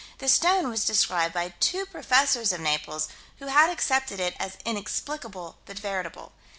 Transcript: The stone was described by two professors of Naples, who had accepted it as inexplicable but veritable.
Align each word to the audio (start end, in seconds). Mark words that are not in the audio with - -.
The 0.17 0.27
stone 0.27 0.67
was 0.67 0.83
described 0.83 1.35
by 1.35 1.49
two 1.59 1.85
professors 1.85 2.51
of 2.51 2.59
Naples, 2.59 3.07
who 3.37 3.45
had 3.45 3.69
accepted 3.69 4.19
it 4.19 4.35
as 4.39 4.57
inexplicable 4.65 5.59
but 5.67 5.77
veritable. 5.77 6.31